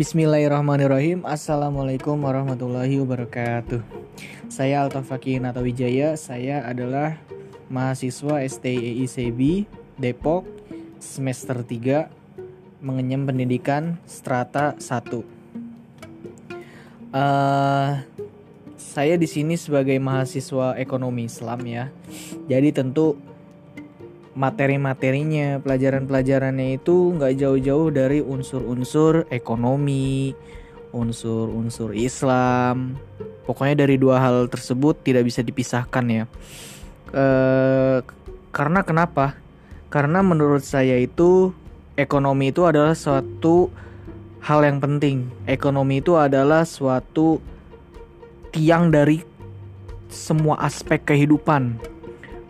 [0.00, 1.28] Bismillahirrahmanirrahim.
[1.28, 3.84] Assalamualaikum warahmatullahi wabarakatuh.
[4.48, 6.16] Saya Altafaki Nata Wijaya.
[6.16, 7.20] Saya adalah
[7.68, 9.68] mahasiswa STIEICB
[10.00, 10.48] Depok
[10.96, 12.08] semester 3
[12.80, 15.20] Mengenyam pendidikan strata 1
[17.12, 18.00] uh,
[18.80, 21.92] Saya di sini sebagai mahasiswa ekonomi Islam ya.
[22.48, 23.20] Jadi tentu
[24.34, 30.34] materi-materinya, pelajaran-pelajarannya itu nggak jauh-jauh dari unsur-unsur ekonomi,
[30.94, 32.94] unsur-unsur Islam.
[33.46, 36.24] Pokoknya dari dua hal tersebut tidak bisa dipisahkan ya.
[37.10, 37.24] E,
[38.54, 39.34] karena kenapa?
[39.90, 41.50] Karena menurut saya itu
[41.98, 43.74] ekonomi itu adalah suatu
[44.46, 45.26] hal yang penting.
[45.50, 47.42] Ekonomi itu adalah suatu
[48.54, 49.22] tiang dari
[50.10, 51.78] semua aspek kehidupan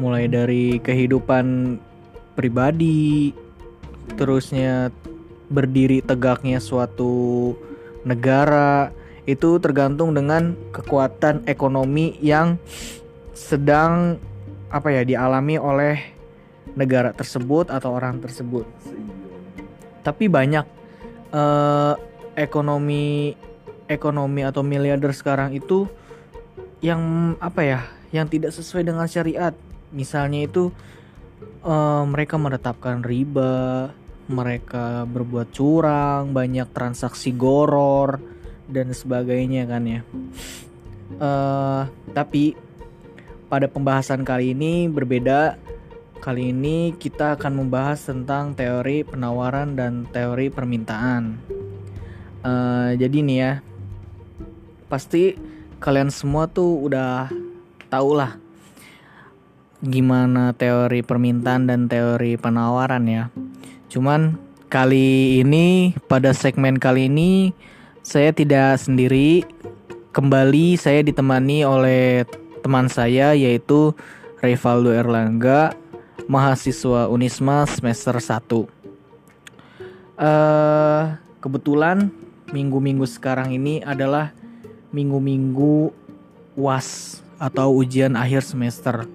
[0.00, 1.76] mulai dari kehidupan
[2.32, 3.32] pribadi
[4.16, 4.88] terusnya
[5.52, 7.52] berdiri tegaknya suatu
[8.02, 8.90] negara
[9.28, 12.58] itu tergantung dengan kekuatan ekonomi yang
[13.36, 14.18] sedang
[14.72, 16.00] apa ya dialami oleh
[16.74, 18.66] negara tersebut atau orang tersebut.
[20.02, 20.66] Tapi banyak
[21.30, 21.94] eh,
[22.34, 23.36] ekonomi
[23.86, 25.86] ekonomi atau miliarder sekarang itu
[26.82, 29.54] yang apa ya yang tidak sesuai dengan syariat
[29.92, 30.72] misalnya itu
[31.62, 33.92] uh, mereka menetapkan riba
[34.30, 38.22] mereka berbuat curang banyak transaksi goror
[38.70, 40.00] dan sebagainya kan ya.
[41.20, 41.84] Uh,
[42.16, 42.56] tapi
[43.52, 45.60] pada pembahasan kali ini berbeda.
[46.22, 51.42] Kali ini kita akan membahas tentang teori penawaran dan teori permintaan.
[52.46, 53.52] Uh, jadi nih ya
[54.86, 55.34] pasti
[55.82, 57.26] kalian semua tuh udah
[57.90, 58.38] tau lah
[59.82, 63.34] gimana teori permintaan dan teori penawaran ya.
[63.90, 64.38] Cuman
[64.70, 67.50] kali ini pada segmen kali ini
[68.06, 69.42] saya tidak sendiri.
[70.12, 72.28] Kembali saya ditemani oleh
[72.60, 73.96] teman saya yaitu
[74.44, 75.72] Rivaldo Erlangga,
[76.28, 78.52] mahasiswa Unisma semester 1.
[78.52, 78.66] Uh,
[80.20, 81.02] eh,
[81.40, 82.12] kebetulan
[82.52, 84.36] minggu-minggu sekarang ini adalah
[84.92, 85.90] minggu-minggu
[86.60, 89.08] UAS atau ujian akhir semester.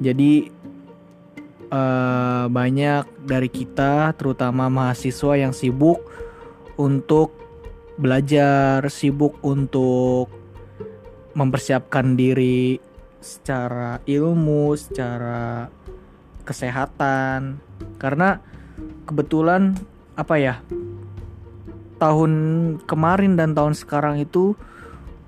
[0.00, 0.48] Jadi
[1.68, 6.00] uh, banyak dari kita, terutama mahasiswa yang sibuk
[6.80, 7.36] untuk
[8.00, 10.32] belajar, sibuk untuk
[11.36, 12.80] mempersiapkan diri
[13.20, 15.68] secara ilmu, secara
[16.48, 17.60] kesehatan.
[18.00, 18.40] Karena
[19.04, 19.76] kebetulan
[20.16, 20.56] apa ya?
[22.00, 22.32] Tahun
[22.88, 24.56] kemarin dan tahun sekarang itu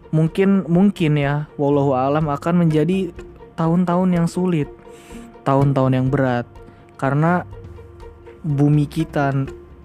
[0.08, 3.12] mungkin mungkin ya wallahu alam akan menjadi
[3.54, 4.68] tahun-tahun yang sulit,
[5.42, 6.46] tahun-tahun yang berat
[6.96, 7.42] karena
[8.46, 9.34] bumi kita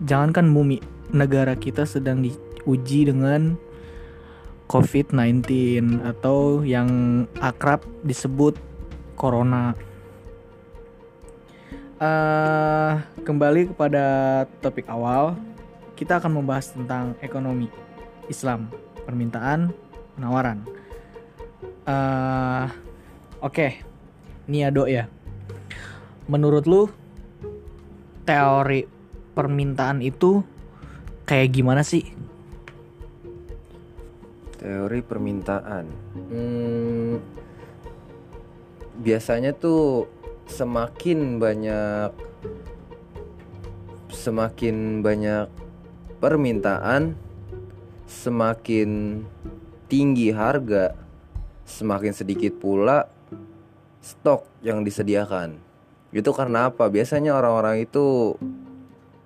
[0.06, 0.78] jangankan bumi
[1.10, 3.58] negara kita sedang diuji dengan
[4.68, 5.48] COVID-19
[6.04, 8.60] atau yang akrab disebut
[9.16, 9.74] corona.
[11.98, 14.06] Uh, kembali kepada
[14.62, 15.34] topik awal,
[15.98, 17.72] kita akan membahas tentang ekonomi
[18.30, 18.70] Islam,
[19.08, 19.74] permintaan,
[20.14, 20.62] penawaran.
[21.88, 22.70] Uh,
[23.38, 23.86] Oke,
[24.50, 25.06] Niado ya.
[26.26, 26.90] Menurut lu
[28.26, 28.90] teori
[29.38, 30.42] permintaan itu
[31.30, 32.02] kayak gimana sih?
[34.58, 35.86] Teori permintaan.
[36.34, 37.22] Hmm,
[39.06, 40.10] biasanya tuh
[40.50, 42.10] semakin banyak
[44.10, 45.46] semakin banyak
[46.18, 47.14] permintaan,
[48.10, 49.22] semakin
[49.86, 50.98] tinggi harga,
[51.70, 53.17] semakin sedikit pula
[54.02, 55.60] stok yang disediakan.
[56.12, 56.88] Itu karena apa?
[56.88, 58.36] Biasanya orang-orang itu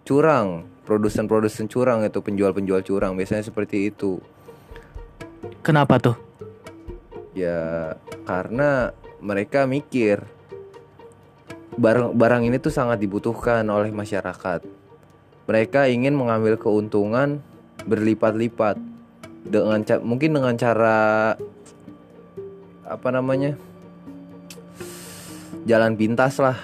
[0.04, 4.18] curang, produsen-produsen curang itu penjual-penjual curang biasanya seperti itu.
[5.62, 6.18] Kenapa tuh?
[7.32, 7.96] Ya
[8.28, 10.26] karena mereka mikir
[11.78, 14.66] barang barang ini tuh sangat dibutuhkan oleh masyarakat.
[15.47, 17.40] Mereka ingin mengambil keuntungan
[17.88, 18.78] berlipat-lipat
[19.47, 21.34] dengan mungkin dengan cara
[22.85, 23.56] apa namanya?
[25.66, 26.58] Jalan pintas lah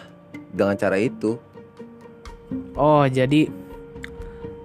[0.54, 1.38] dengan cara itu.
[2.78, 3.52] Oh, jadi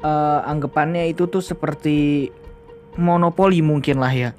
[0.05, 2.31] uh, anggapannya itu tuh seperti
[2.96, 4.31] monopoli mungkin lah ya.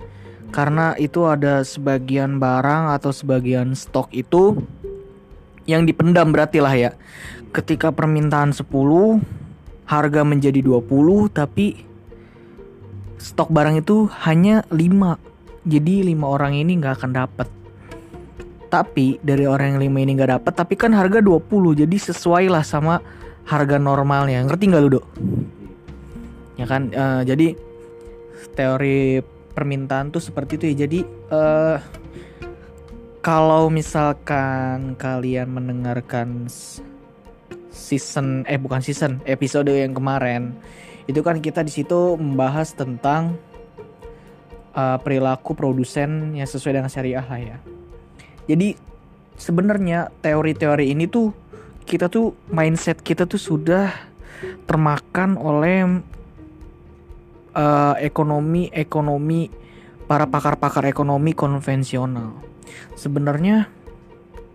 [0.54, 4.62] Karena itu ada sebagian barang atau sebagian stok itu
[5.66, 6.92] yang dipendam berarti lah ya.
[7.50, 8.70] Ketika permintaan 10,
[9.90, 11.86] harga menjadi 20 tapi
[13.18, 15.18] stok barang itu hanya 5.
[15.64, 17.48] Jadi lima orang ini nggak akan dapat
[18.74, 22.66] tapi dari orang yang lima ini nggak dapat tapi kan harga 20 jadi sesuai lah
[22.66, 23.06] sama
[23.46, 24.42] harga normalnya.
[24.50, 25.06] Ngerti nggak lu dok?
[26.58, 26.90] Ya kan?
[26.90, 27.54] Eh, jadi
[28.58, 29.22] teori
[29.54, 30.90] permintaan tuh seperti itu ya.
[30.90, 31.78] Jadi eh
[33.22, 36.50] kalau misalkan kalian mendengarkan
[37.70, 40.58] season eh bukan season episode yang kemarin
[41.06, 43.38] itu kan kita di situ membahas tentang
[44.74, 47.58] eh, perilaku produsen yang sesuai dengan syariah lah ya
[48.50, 48.76] jadi
[49.38, 51.32] sebenarnya teori-teori ini tuh
[51.84, 53.92] kita tuh mindset kita tuh sudah
[54.68, 56.00] termakan oleh
[57.56, 59.48] eh, ekonomi ekonomi
[60.04, 62.36] para pakar-pakar ekonomi konvensional.
[62.94, 63.68] Sebenarnya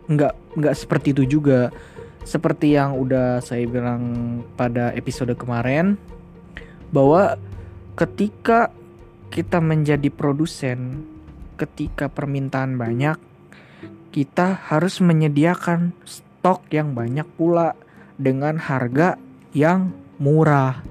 [0.08, 1.72] nggak nggak seperti itu juga.
[2.28, 4.02] Seperti yang udah saya bilang
[4.52, 5.96] pada episode kemarin
[6.92, 7.40] bahwa
[7.96, 8.68] ketika
[9.32, 11.08] kita menjadi produsen,
[11.56, 13.16] ketika permintaan banyak,
[14.18, 17.78] kita harus menyediakan stok yang banyak pula
[18.18, 19.14] dengan harga
[19.54, 20.82] yang murah.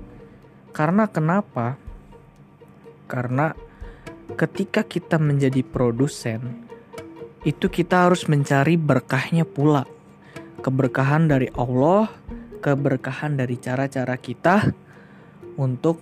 [0.72, 1.76] Karena kenapa?
[3.12, 3.52] Karena
[4.40, 6.72] ketika kita menjadi produsen,
[7.44, 9.84] itu kita harus mencari berkahnya pula.
[10.64, 12.08] Keberkahan dari Allah,
[12.64, 14.72] keberkahan dari cara-cara kita
[15.60, 16.00] untuk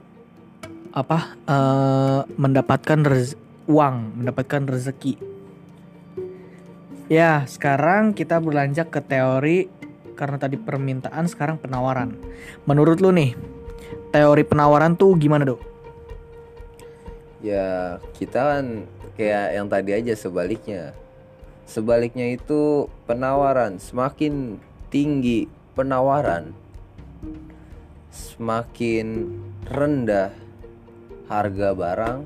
[0.93, 1.33] apa?
[1.49, 5.34] eh, mendapatkan rez- uang, mendapatkan rezeki.
[7.05, 9.69] Ya, sekarang kita berlanjut ke teori
[10.17, 12.17] karena tadi permintaan, sekarang penawaran.
[12.65, 13.37] Menurut lu nih,
[14.09, 15.61] teori penawaran tuh gimana, Dok?
[17.45, 18.65] Ya kita kan
[19.13, 20.97] kayak yang tadi aja sebaliknya
[21.69, 24.57] Sebaliknya itu penawaran Semakin
[24.89, 25.45] tinggi
[25.77, 26.57] penawaran
[28.09, 29.29] Semakin
[29.69, 30.33] rendah
[31.29, 32.25] harga barang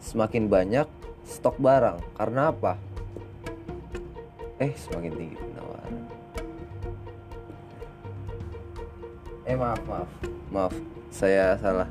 [0.00, 0.88] Semakin banyak
[1.28, 2.87] stok barang Karena apa?
[4.58, 5.94] Eh semakin tinggi penawaran.
[9.46, 10.10] Eh maaf maaf.
[10.50, 10.74] Maaf
[11.08, 11.88] saya salah.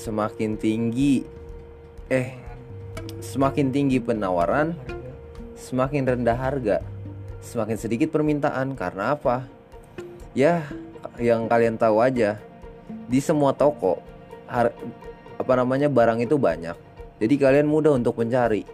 [0.00, 1.28] Semakin tinggi
[2.08, 2.32] Eh
[3.20, 4.72] Semakin tinggi penawaran
[5.52, 6.80] Semakin rendah harga.
[7.44, 9.44] Semakin sedikit permintaan Karena apa?
[10.32, 10.64] Ya
[11.20, 12.40] Yang kalian tahu aja
[13.12, 14.00] Di semua toko
[14.48, 14.72] har-
[15.36, 16.76] Apa namanya barang itu banyak.
[17.20, 18.64] Jadi kalian mudah untuk mencari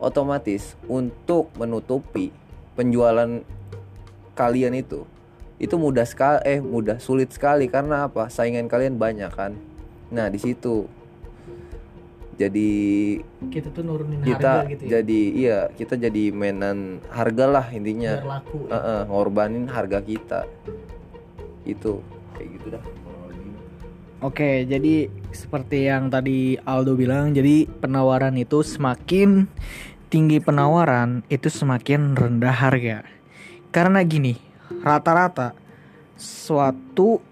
[0.00, 2.32] Otomatis Untuk menutupi
[2.74, 3.44] Penjualan
[4.32, 5.04] Kalian itu
[5.60, 9.52] itu mudah sekali eh mudah sulit sekali karena apa saingan kalian banyak kan
[10.08, 10.88] nah di situ
[12.40, 12.72] jadi
[13.52, 14.90] Kita tuh nurunin kita harga gitu ya.
[14.96, 18.58] jadi iya kita jadi mainan harga lah intinya Biar laku.
[18.64, 18.72] ya.
[18.72, 20.40] Heeh, ngorbanin harga kita
[21.68, 22.00] itu
[22.32, 22.84] kayak gitu dah
[24.20, 29.46] Oke, jadi seperti yang tadi Aldo bilang, jadi penawaran itu semakin
[30.10, 33.06] tinggi penawaran itu semakin rendah harga.
[33.70, 34.34] Karena gini,
[34.82, 35.54] rata-rata
[36.18, 37.22] suatu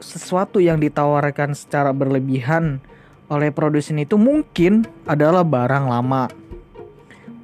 [0.00, 2.80] sesuatu yang ditawarkan secara berlebihan
[3.28, 6.28] oleh produsen itu mungkin adalah barang lama.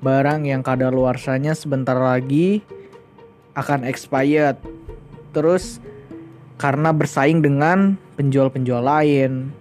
[0.00, 2.64] Barang yang kadaluarsanya sebentar lagi
[3.52, 4.56] akan expired.
[5.36, 5.76] Terus
[6.56, 9.59] karena bersaing dengan penjual-penjual lain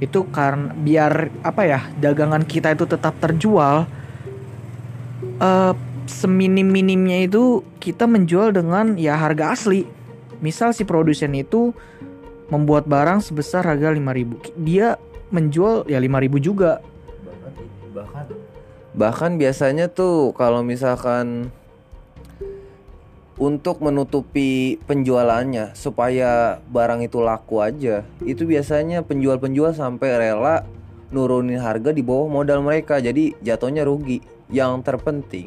[0.00, 3.84] itu karena biar apa ya dagangan kita itu tetap terjual
[5.40, 5.72] eh
[6.10, 9.86] seminim-minimnya itu kita menjual dengan ya harga asli.
[10.42, 11.70] Misal si produsen itu
[12.50, 14.98] membuat barang sebesar harga 5000 dia
[15.30, 16.82] menjual ya 5000 juga.
[17.94, 18.24] Bahkan
[18.90, 21.54] bahkan biasanya tuh kalau misalkan
[23.40, 30.68] untuk menutupi penjualannya supaya barang itu laku aja itu biasanya penjual-penjual sampai rela
[31.08, 34.20] nurunin harga di bawah modal mereka jadi jatuhnya rugi.
[34.50, 35.46] Yang terpenting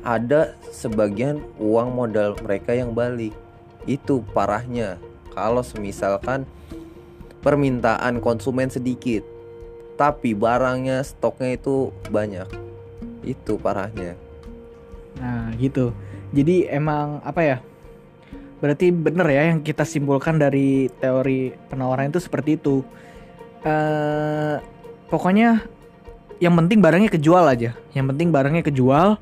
[0.00, 3.36] ada sebagian uang modal mereka yang balik.
[3.84, 4.96] Itu parahnya.
[5.36, 6.48] Kalau semisalkan
[7.44, 9.22] permintaan konsumen sedikit
[9.94, 12.48] tapi barangnya stoknya itu banyak.
[13.22, 14.16] Itu parahnya.
[15.20, 15.92] Nah gitu
[16.34, 17.58] Jadi emang apa ya
[18.58, 22.82] Berarti bener ya yang kita simpulkan dari teori penawaran itu seperti itu.
[23.62, 24.58] Eh
[25.08, 25.64] Pokoknya
[26.38, 27.72] yang penting barangnya kejual aja.
[27.96, 29.16] Yang penting barangnya kejual.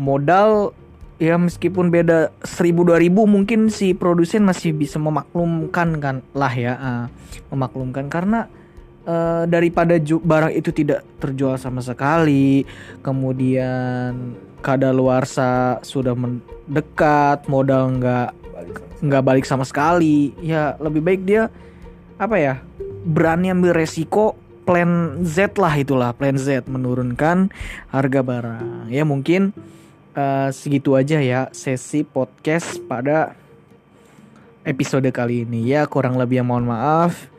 [0.00, 0.72] Modal
[1.20, 7.04] ya meskipun beda 1000 2000 mungkin si produsen masih bisa memaklumkan kan lah ya ah,
[7.52, 8.08] memaklumkan.
[8.08, 8.48] Karena
[9.06, 12.66] eh, daripada barang itu tidak terjual sama sekali
[13.00, 18.30] kemudian kadaluarsa sudah mendekat modal nggak
[19.02, 21.50] nggak balik sama sekali ya lebih baik dia
[22.22, 22.54] apa ya
[23.02, 27.50] berani ambil resiko plan Z lah itulah plan Z menurunkan
[27.90, 28.88] harga barang.
[28.88, 29.50] Ya mungkin
[30.14, 33.34] eh, segitu aja ya sesi podcast pada
[34.62, 35.66] episode kali ini.
[35.66, 37.31] Ya kurang lebih yang mohon maaf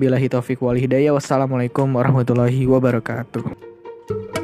[0.00, 1.12] Bila hitafiq wal hidayah.
[1.12, 4.39] Wassalamualaikum warahmatullahi wabarakatuh.